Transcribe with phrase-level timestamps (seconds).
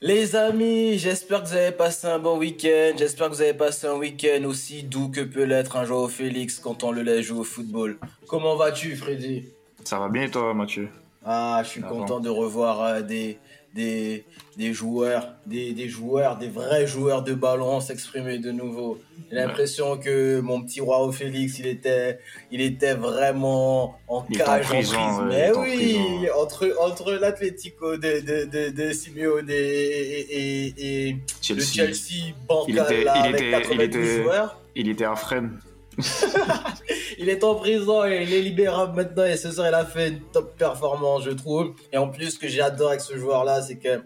[0.00, 2.92] Les amis, j'espère que vous avez passé un bon week-end.
[2.96, 6.60] J'espère que vous avez passé un week-end aussi doux que peut l'être un joueur Félix
[6.60, 7.98] quand on le laisse jouer au football.
[8.28, 9.46] Comment vas-tu, Freddy?
[9.82, 10.88] Ça va bien et toi, Mathieu?
[11.24, 13.38] Ah, je suis content de revoir euh, des,
[13.78, 14.24] des,
[14.56, 18.98] des joueurs, des, des, joueurs, des vrais joueurs de ballon s'exprimer de nouveau.
[19.30, 22.18] J'ai l'impression que mon petit roi au Félix, il était,
[22.50, 25.24] il était vraiment en cage, en, prison.
[25.26, 31.16] Mais oui, entre, entre l'Atlético de, de, de, de, Simeone et, et, et
[31.50, 34.60] le Chelsea bancal il était, avec était, il était, joueurs.
[34.74, 35.56] Il était à Fresnes.
[37.18, 40.08] il est en prison et il est libérable maintenant et ce soir il a fait
[40.08, 43.62] une top performance je trouve et en plus ce que j'adore avec ce joueur là
[43.62, 44.00] c'est que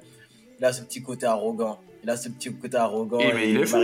[0.59, 3.61] il a ce petit côté arrogant il a ce petit côté arrogant et, mais il,
[3.61, 3.77] est fou.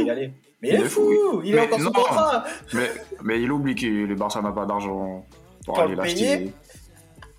[0.61, 2.45] Mais il, est fou, il est encore sous contrat.
[2.73, 2.91] Mais,
[3.23, 5.25] mais il oublie que le Barça n'a pas d'argent
[5.65, 6.51] pour aller l'acheter.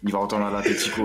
[0.03, 1.03] Il va retourner à l'Atletico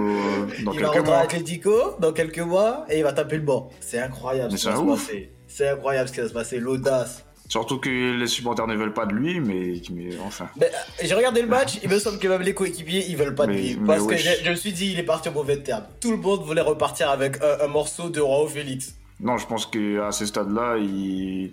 [0.65, 1.17] dans il quelques va mois.
[1.17, 3.69] à l'Atletico dans quelques mois et il va taper le banc.
[3.81, 5.33] C'est incroyable ce qui va se passer.
[5.49, 7.25] C'est incroyable ce qui va se passer, l'audace.
[7.49, 10.49] Surtout que les supporters ne veulent pas de lui, mais, mais enfin.
[10.57, 13.35] Mais, euh, j'ai regardé le match, il me semble que même les coéquipiers, ils veulent
[13.35, 13.77] pas de lui.
[13.87, 15.85] Parce que je, me suis dit, il est parti au mauvais terme.
[16.01, 18.95] Tout le monde voulait repartir avec un, morceau de Rao Félix.
[19.21, 21.53] Non, je pense qu'à ce stade-là, ils,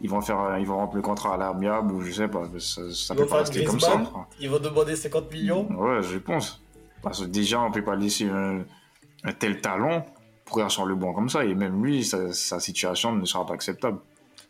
[0.00, 2.42] ils vont faire, ils vont remplir le contrat à l'amiable ou je sais pas.
[2.58, 4.02] Ça, ça peut pas rester comme ça.
[4.40, 5.66] Ils vont demander 50 millions.
[5.70, 6.60] Ouais, je pense.
[7.02, 8.64] Parce que déjà, on peut pas laisser un,
[9.24, 10.04] un tel talent
[10.50, 11.44] courir sur le banc comme ça.
[11.44, 13.98] Et même lui, sa, sa situation ne sera pas acceptable.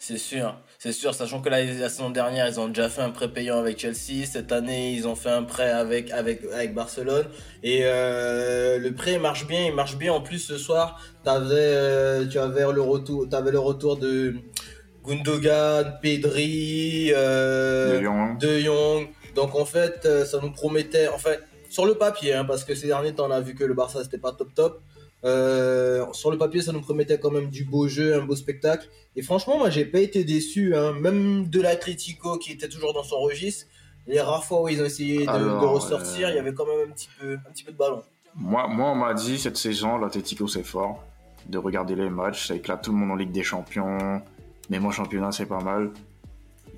[0.03, 3.11] C'est sûr, c'est sûr, sachant que la, la, saison dernière, ils ont déjà fait un
[3.11, 4.25] prêt payant avec Chelsea.
[4.25, 7.27] Cette année, ils ont fait un prêt avec, avec, avec Barcelone.
[7.63, 10.15] Et euh, le prêt marche bien, il marche bien.
[10.15, 14.37] En plus, ce soir, avais, euh, tu avais le retour, avais le retour de
[15.05, 18.39] Gundogan, Pedri, euh, de, Jong.
[18.39, 19.09] de Jong.
[19.35, 22.87] Donc en fait, ça nous promettait, en fait, sur le papier, hein, parce que ces
[22.87, 24.81] derniers temps, on a vu que le Barça, c'était pas top top.
[25.25, 28.89] Euh, sur le papier, ça nous promettait quand même du beau jeu, un beau spectacle.
[29.17, 30.93] Et franchement, moi, j'ai pas été déçu, hein.
[30.93, 33.67] même de l'Atletico qui était toujours dans son registre.
[34.07, 36.31] Les rares fois où ils ont essayé de, Alors, de ressortir, euh...
[36.31, 38.03] il y avait quand même un petit peu, un petit peu de ballon.
[38.35, 41.05] Moi, moi on m'a dit cette saison, l'Atletico c'est fort.
[41.49, 44.23] De regarder les matchs, ça éclate tout le monde en Ligue des Champions.
[44.69, 45.91] Même en championnat, c'est pas mal.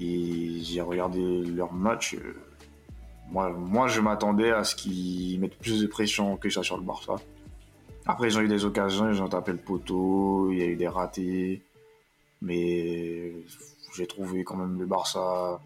[0.01, 2.17] Et j'ai regardé leurs matchs.
[3.31, 6.83] Moi, moi je m'attendais à ce qu'ils mettent plus de pression que ça sur le
[6.83, 7.17] Barça.
[8.07, 10.77] Après, ils ont eu des occasions, ils ont tapé le poteau, il y a eu
[10.77, 11.63] des ratés.
[12.41, 13.33] Mais
[13.97, 15.61] j'ai trouvé quand même le Barça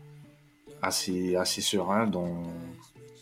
[0.82, 2.42] assez, assez serein dans,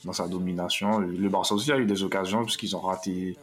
[0.04, 0.98] dans sa domination.
[0.98, 3.36] Le Barça aussi a eu des occasions puisqu'ils ont raté.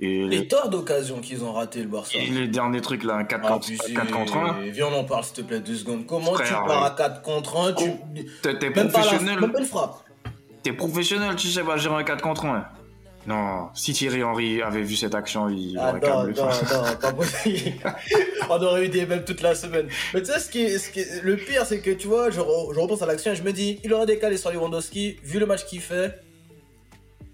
[0.00, 2.18] Et les torts d'occasion qu'ils ont raté le Barça.
[2.18, 4.60] Et les derniers trucs là, 4, ah, contre, 4 contre 1.
[4.70, 6.06] Viens, on en parle s'il te plaît deux secondes.
[6.06, 7.90] Comment Frère, tu pars à 4 contre 1 tu...
[8.42, 9.34] T'es professionnel.
[9.34, 9.40] Pas la...
[9.42, 10.02] même pas une frappe.
[10.62, 12.66] T'es professionnel, tu sais pas gérer un 4 contre 1.
[13.26, 16.34] Non, si Thierry Henry avait vu cette action, il ah aurait non.
[18.50, 19.88] On aurait eu des mêmes toute la semaine.
[20.12, 22.36] Mais tu sais, ce qui est, ce qui le pire, c'est que tu vois, je,
[22.36, 25.46] je repense à l'action et je me dis, il aurait décalé sur Lewandowski, vu le
[25.46, 26.20] match qu'il fait,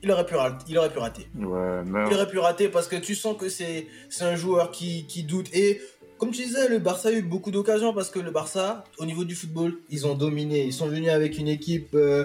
[0.03, 0.35] il aurait pu,
[0.69, 1.27] il aurait pu rater.
[1.37, 2.07] Ouais, mais...
[2.09, 3.87] Il aurait pu rater parce que tu sens que c'est
[4.21, 5.55] un joueur qui, qui doute.
[5.55, 5.81] Et
[6.19, 9.25] comme tu disais, le Barça a eu beaucoup d'occasions parce que le Barça, au niveau
[9.25, 10.65] du football, ils ont dominé.
[10.65, 11.95] Ils sont venus avec une équipe.
[11.95, 12.25] Euh,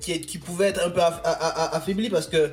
[0.00, 2.50] qui, qui pouvait être un peu aff, aff, affaibli parce que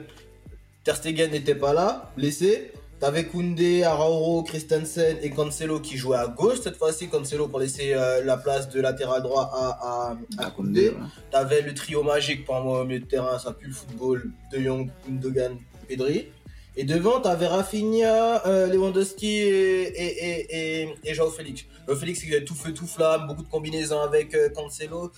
[0.84, 2.72] Ter Stegen n'était pas là, blessé.
[3.00, 7.10] T'avais Koundé, Arauro, Christensen et Cancelo qui jouaient à gauche cette fois-ci.
[7.10, 10.90] Cancelo pour laisser euh, la place de latéral droit à, à, à Koundé.
[10.90, 10.96] Ouais.
[11.30, 14.60] T'avais le trio magique pour moi au milieu de terrain, ça pue le football, De
[14.60, 15.58] Jong, Gundogan,
[15.90, 16.30] Pedri.
[16.78, 21.66] Et devant, t'avais Rafinha, euh, Lewandowski et, et, et, et, et Joao Félix.
[21.86, 25.12] Joao Félix, il avait tout feu, tout flamme, beaucoup de combinaisons avec euh, Cancelo.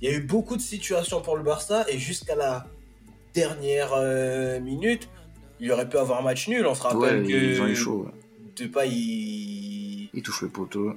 [0.00, 2.66] Il y a eu beaucoup de situations pour le Barça et jusqu'à la
[3.34, 5.08] dernière euh, minute,
[5.60, 6.66] il aurait pu avoir un match nul.
[6.66, 8.08] On se rappelle ouais, que ils ont eu chaud.
[8.56, 10.10] Depay il...
[10.14, 10.94] il touche le poteau.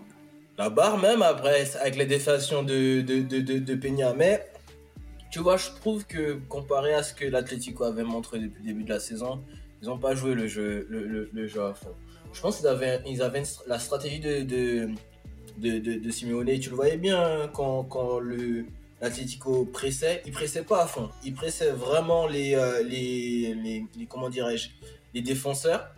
[0.58, 4.14] La barre même après avec les défallations de, de, de, de, de Peña.
[4.14, 4.46] Mais
[5.32, 8.84] tu vois, je trouve que comparé à ce que l'Atlético avait montré depuis le début
[8.84, 9.42] de la saison,
[9.82, 11.96] ils n'ont pas joué le jeu, le, le, le, jeu à fond.
[12.34, 14.90] Je pense qu'ils avaient, ils avaient la stratégie de, de,
[15.58, 16.60] de, de, de Simeone.
[16.60, 18.66] Tu le voyais bien quand, quand le,
[19.02, 21.10] l'Atlético pressait, il pressait pas à fond.
[21.26, 24.70] Il pressait vraiment les, euh, les, les, les, comment dirais-je,
[25.14, 25.94] les défenseurs.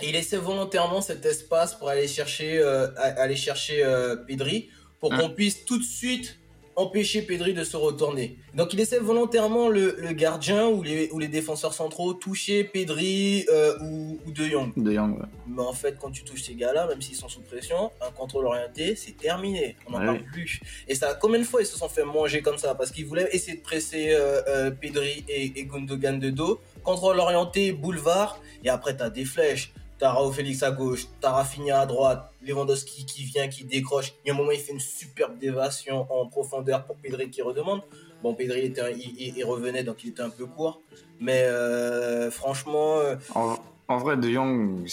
[0.00, 4.68] Et il laissait volontairement cet espace pour aller chercher, euh, aller chercher euh, Pedri
[5.00, 6.38] pour qu'on puisse tout de suite
[6.78, 8.36] empêcher Pedri de se retourner.
[8.54, 13.44] Donc il essaie volontairement le, le gardien ou les, ou les défenseurs centraux toucher Pedri
[13.52, 14.72] euh, ou, ou De Jong.
[14.76, 15.26] De Jong, ouais.
[15.46, 18.46] Mais en fait, quand tu touches ces gars-là, même s'ils sont sous pression, un contrôle
[18.46, 19.76] orienté, c'est terminé.
[19.86, 20.06] On n'en ouais.
[20.06, 20.60] parle plus.
[20.86, 22.74] Et ça, combien de fois ils se sont fait manger comme ça?
[22.74, 26.60] Parce qu'ils voulaient essayer de presser euh, euh, Pedri et, et Gundogan de dos.
[26.84, 29.72] contrôle orienté, boulevard, et après t'as des flèches.
[29.98, 34.14] T'as Raoult Félix à gauche, t'as Rafinha à droite, Lewandowski qui vient, qui décroche.
[34.24, 37.42] Il y a un moment, il fait une superbe dévation en profondeur pour Pedri qui
[37.42, 37.82] redemande.
[38.22, 40.80] Bon, Pedri était il, revenait, donc il était un peu court.
[41.20, 42.98] Mais euh, franchement.
[42.98, 44.86] Euh, en, vrai, De Jong,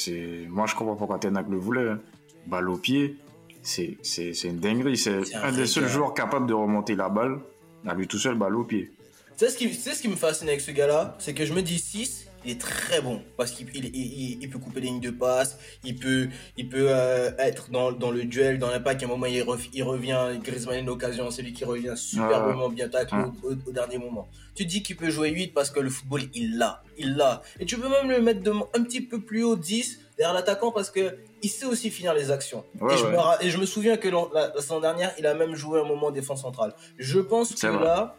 [0.49, 1.89] moi je comprends pourquoi Tenac le voulait.
[1.89, 1.99] Hein.
[2.47, 3.17] Balle au pied,
[3.61, 3.97] c'est,
[4.43, 4.97] une dinguerie.
[4.97, 7.39] C'est, un, des seuls joueurs capables de remonter la balle,
[7.85, 8.91] à lui tout seul, balle au pied.
[9.35, 11.77] C'est ce qui, ce qui me fascine avec ce gars-là, c'est que je me dis
[11.77, 15.95] 6, il est très bon parce qu'il il, peut couper les lignes de passe, il
[15.95, 19.01] peut, il peut euh, être dans, dans, le duel, dans l'impact.
[19.03, 19.43] À un moment, il,
[19.73, 23.97] il revient, Griezmann a une occasion, c'est lui qui revient superbement bien taclé au, dernier
[23.97, 24.27] moment.
[24.55, 27.41] Tu dis qu'il peut jouer 8 parce que le football, il l'a, il l'a.
[27.59, 30.71] Et tu peux même le mettre de, un petit peu plus haut, 10, derrière l'attaquant
[30.71, 32.63] parce que il sait aussi finir les actions.
[32.89, 35.55] et, je me, et, je me, souviens que la, la, semaine dernière, il a même
[35.55, 36.73] joué un moment défense centrale.
[36.97, 38.15] Je pense que là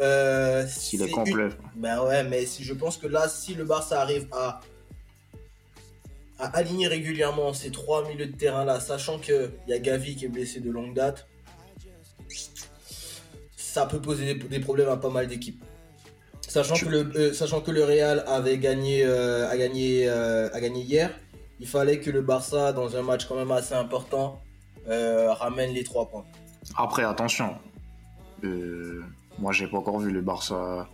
[0.00, 1.48] euh, est, complet.
[1.76, 4.60] Ben ouais, mais si je pense que là, si le Barça arrive à,
[6.38, 10.24] à aligner régulièrement ces trois milieux de terrain là, sachant qu'il y a Gavi qui
[10.24, 11.26] est blessé de longue date,
[13.56, 15.62] ça peut poser des, problèmes à pas mal d'équipes.
[16.48, 20.80] Sachant, que le, euh, sachant que le Real avait gagné, euh, a gagné, a gagné
[20.80, 21.10] hier,
[21.60, 24.40] il fallait que le Barça, dans un match quand même assez important,
[24.86, 26.24] ramène les trois points.
[26.76, 27.54] Après, attention.
[29.40, 30.88] Moi, j'ai pas encore vu le Barça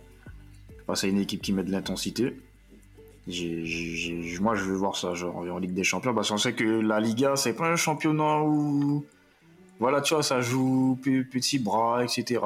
[0.85, 2.33] face à une équipe qui met de l'intensité.
[3.27, 6.99] moi, je veux voir ça genre, en Ligue des Champions parce qu'on sait que la
[6.99, 9.05] Liga, c'est pas un championnat où.
[9.79, 12.39] Voilà, tu vois, ça joue petit bras, etc.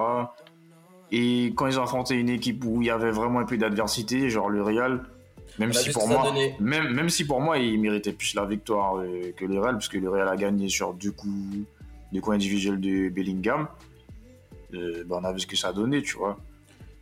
[1.12, 4.30] Et quand ils ont affronté une équipe où il y avait vraiment un peu d'adversité,
[4.30, 5.04] genre le Real,
[5.60, 9.34] même si, pour moi, même, même si pour moi, il méritait plus la victoire euh,
[9.36, 11.58] que le Real, parce que le Real a gagné sur deux coups,
[12.12, 13.68] deux coups individuels de Bellingham.
[14.74, 16.40] Euh, bah, on a vu ce que ça a donné, tu vois.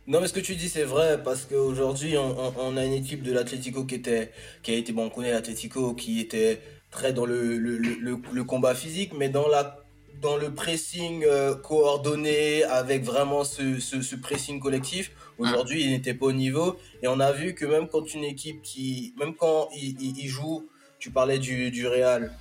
[0.06, 3.32] Non, mais ce que tu dis, c'est vrai, parce qu'aujourd'hui, on, a une équipe de
[3.32, 4.32] l'Atlético qui était,
[4.62, 9.12] qui a été, bon, on connaît l'Atlético, qui était très dans le, le, combat physique,
[9.16, 9.76] mais dans la
[10.20, 15.12] dans le pressing euh, coordonné avec vraiment ce, ce, pressing collectif.
[15.38, 16.76] Aujourd'hui, il n'était pas au niveau.
[17.02, 20.68] Et on a vu que même quand une équipe qui, même quand il, il, joue,
[20.98, 22.32] tu parlais du, du Real,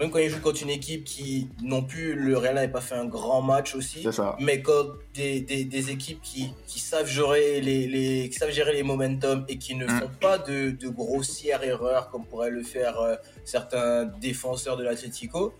[0.00, 2.94] même quand il joue contre une équipe qui non plus, le Real n'avait pas fait
[2.94, 4.06] un grand match aussi.
[4.38, 8.82] Mais quand des, des, équipes qui, qui, savent gérer les, les, qui savent gérer les
[8.82, 10.00] momentum et qui ne mm.
[10.00, 15.52] font pas de, de, grossières erreurs comme pourraient le faire euh, certains défenseurs de l'Atletico,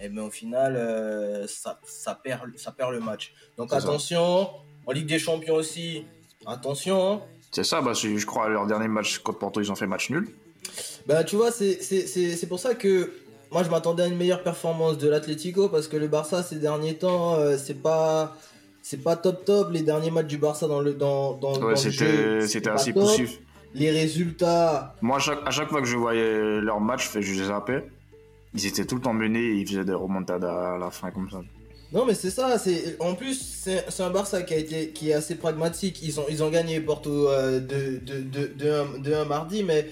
[0.00, 3.32] et eh ben au final, euh, ça, ça, perd, ça perd le match.
[3.56, 4.50] Donc attention,
[4.86, 6.04] en Ligue des Champions aussi,
[6.46, 7.12] attention.
[7.12, 7.20] Hein.
[7.52, 10.28] C'est ça, bah, je crois, leur dernier match contre Porto, ils ont fait match nul.
[11.06, 13.12] Bah tu vois, c'est pour ça que
[13.52, 16.94] moi, je m'attendais à une meilleure performance de l'Atlético parce que le Barça ces derniers
[16.94, 18.36] temps, euh, c'est pas
[18.82, 19.70] c'est pas top top.
[19.72, 23.38] Les derniers matchs du Barça dans le dans dans, ouais, c'était c'était assez poussif.
[23.74, 24.94] Les résultats.
[25.02, 27.86] Moi, à chaque, à chaque, fois que je voyais leur match, je les zappais.
[28.54, 31.28] Ils étaient tout le temps menés et ils faisaient des remontades à la fin comme
[31.30, 31.42] ça.
[31.92, 35.14] Non mais c'est ça, c'est en plus c'est un Barça qui a été qui est
[35.14, 36.02] assez pragmatique.
[36.02, 39.86] Ils ont ils ont gagné Porto euh, de, de, de, de, de un mardi, mais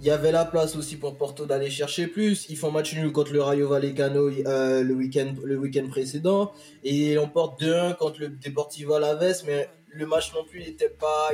[0.00, 2.46] il y avait la place aussi pour Porto d'aller chercher plus.
[2.50, 6.52] Ils font match nul contre le Rayo Vallecano euh, le week-end le week précédent
[6.84, 11.30] et ils emportent 2-1 contre le Deportivo Alaves, mais le match non plus n'était pas,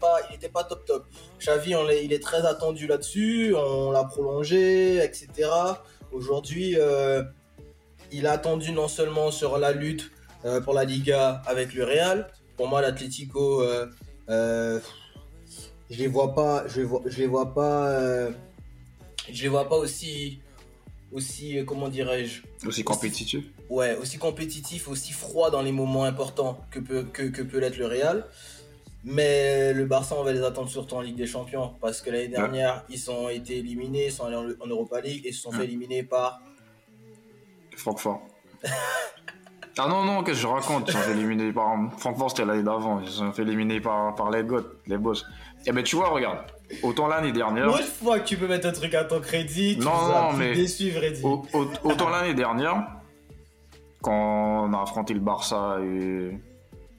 [0.00, 1.06] pas, il était pas top top.
[1.40, 1.74] Xavi,
[2.04, 5.50] il est très attendu là-dessus, on l'a prolongé, etc.
[6.12, 7.24] Aujourd'hui, euh,
[8.12, 10.12] il a attendu non seulement sur la lutte
[10.44, 12.28] euh, pour la Liga avec le Real.
[12.56, 13.64] Pour moi, l'Atlético
[15.92, 18.30] je les vois pas, je, vois, je les vois pas, euh,
[19.30, 20.40] je les vois pas aussi,
[21.12, 22.42] aussi, euh, comment dirais-je?
[22.66, 27.42] Aussi compétitif Ouais, aussi compétitif, aussi froid dans les moments importants que peut, que, que
[27.42, 28.26] peut l'être le Real.
[29.04, 31.74] Mais le Barça, on va les attendre surtout en Ligue des Champions.
[31.80, 35.32] Parce que l'année dernière, ils ont été éliminés, ils sont allés en, Europa League et
[35.32, 36.40] se sont fait éliminer par.
[37.76, 38.22] Francfort.
[39.78, 40.88] ah non, non, qu'est-ce que je raconte?
[40.88, 41.76] Ils sont fait éliminer par.
[41.98, 43.00] Francfort, c'était l'année d'avant.
[43.00, 45.24] Ils sont fait éliminer par, par les Goths, les boss.
[45.66, 46.38] Eh ben tu vois, regarde.
[46.82, 47.68] Autant l'année dernière.
[47.68, 50.54] Une fois que tu peux mettre un truc à ton crédit, tu non, non, mais
[50.54, 50.92] déçu,
[51.84, 52.86] Autant l'année dernière,
[54.00, 55.78] quand on a affronté le Barça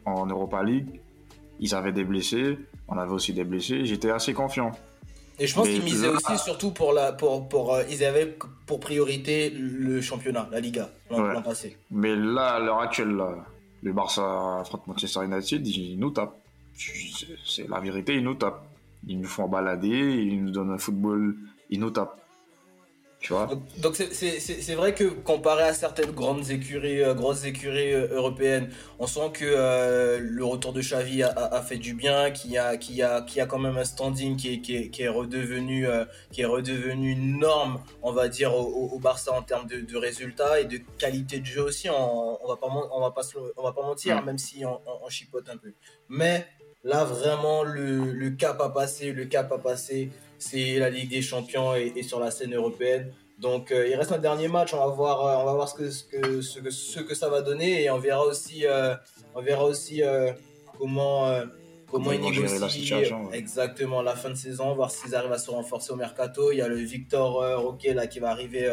[0.05, 1.01] en Europa League,
[1.59, 4.71] ils avaient des blessés, on avait aussi des blessés, j'étais assez confiant.
[5.39, 8.37] Et je pense qu'ils misaient aussi surtout pour la pour pour euh, ils avaient
[8.67, 11.77] pour priorité le championnat, la Liga l'an passé.
[11.91, 13.19] Mais là à l'heure actuelle
[13.81, 16.37] le Barça affronte Manchester United, ils nous tapent
[17.45, 18.65] c'est la vérité, ils nous tapent.
[19.05, 21.35] Ils nous font balader, ils nous donnent un football,
[21.69, 22.19] ils nous tapent.
[23.77, 29.07] Donc c'est vrai que comparé à certaines grandes écuries, euh, grosses écuries euh, européennes, on
[29.07, 33.15] sent que euh, le retour de Xavi a, fait du bien, qu'il y a, a,
[33.15, 35.87] a quand même un standing qui est, qui est, redevenu,
[36.31, 40.79] qui est redevenu norme, on va dire, au, Barça en termes de, résultats et de
[40.97, 41.89] qualité de jeu aussi.
[41.89, 43.21] On, on va pas, on va pas,
[43.57, 44.25] on va pas mentir, mm.
[44.25, 45.73] même si on, on, chipote un peu.
[46.09, 46.45] Mais
[46.83, 50.09] là, vraiment, le, le cap à passer, le cap à passer
[50.43, 53.11] c'est la Ligue des Champions et, sur la scène européenne.
[53.39, 55.75] Donc euh, il reste un dernier match, on va voir, euh, on va voir ce
[55.75, 56.03] que, ce
[56.59, 58.95] que, ce que, ça va donner et on verra aussi, euh,
[59.35, 60.01] on verra aussi
[60.77, 61.33] comment,
[61.91, 65.95] comment, ils négocient exactement la fin de saison, voir s'ils arrivent à se renforcer au
[65.95, 66.51] mercato.
[66.51, 68.69] Il y a le Victor Roquet là qui va arriver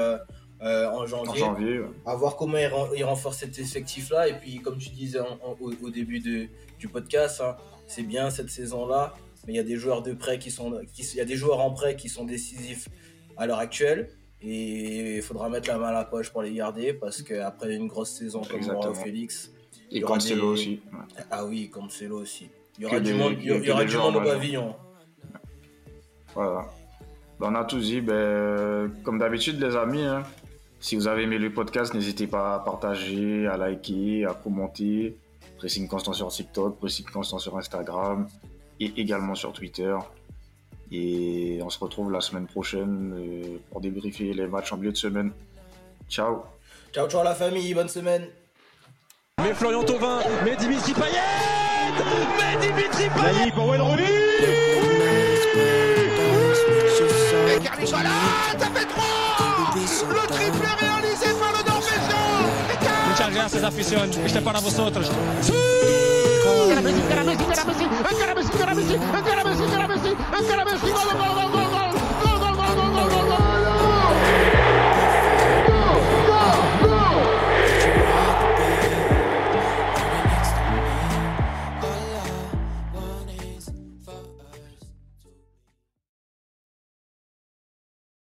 [0.60, 1.42] en janvier.
[1.42, 2.58] En À voir comment
[2.94, 4.28] il, renforce cet effectif-là.
[4.28, 5.20] Et puis, comme tu disais
[5.60, 6.48] au, début de,
[6.78, 9.14] du podcast, hein, c'est bien cette saison-là
[9.46, 11.60] mais il y a des joueurs de prêt qui sont, il y a des joueurs
[11.60, 12.88] en prêt qui sont décisifs
[13.36, 14.10] à l'heure actuelle.
[14.42, 17.88] Et il faudra mettre la main à la poche pour les garder parce qu'après une
[17.88, 18.94] grosse saison comme Exactement.
[18.94, 19.52] Félix.
[19.90, 20.80] Et Cancelo aussi.
[21.30, 22.48] Ah oui, Cancelo aussi.
[22.78, 24.74] Il y aura du monde, il y aura du monde au pavillon.
[26.34, 26.70] Voilà.
[27.40, 30.22] On a tous dit, ben, comme d'habitude, les amis, hein,
[30.78, 35.18] si vous avez aimé le podcast, n'hésitez pas à partager, à liker, à commenter.
[35.58, 38.26] Pressing constant sur TikTok, pressing constant sur Instagram
[38.80, 39.94] et également sur Twitter.
[40.90, 44.96] Et on se retrouve la semaine prochaine euh, pour débriefer les matchs en milieu de
[44.96, 45.30] semaine.
[46.08, 46.42] Ciao.
[46.92, 48.26] Ciao, ciao la famille, bonne semaine.
[49.40, 51.20] Mais Florian Thauvin, mais Dimitri Payet.
[52.36, 53.52] Mais Dimitri Payet.
[53.52, 54.02] Pour Wayne Rooney
[57.52, 59.04] Et Carly ça fait 3
[60.08, 63.08] Le triplé réalisé par le Norvégien.
[63.08, 65.10] Muchas gracias afición, este para vosotros.